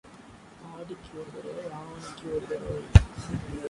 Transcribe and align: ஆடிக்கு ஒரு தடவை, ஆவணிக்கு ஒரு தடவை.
ஆடிக்கு 0.71 1.11
ஒரு 1.19 1.29
தடவை, 1.35 1.63
ஆவணிக்கு 1.79 2.25
ஒரு 2.35 2.45
தடவை. 2.47 2.81